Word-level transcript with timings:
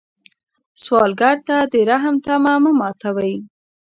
سوالګر 0.81 1.37
ته 1.47 1.57
د 1.71 1.75
رحم 1.89 2.15
تمه 2.25 2.53
مه 2.63 2.71
ماتوي 2.79 3.35